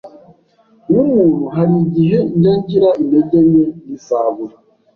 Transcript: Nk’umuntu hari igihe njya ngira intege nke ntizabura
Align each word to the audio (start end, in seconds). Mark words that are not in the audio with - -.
Nk’umuntu 0.89 1.43
hari 1.55 1.73
igihe 1.85 2.17
njya 2.35 2.53
ngira 2.59 2.89
intege 3.01 3.37
nke 3.49 3.65
ntizabura 3.85 4.55